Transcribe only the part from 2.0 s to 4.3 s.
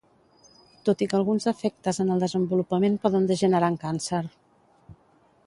en el desenvolupament poden degenerar en càncer.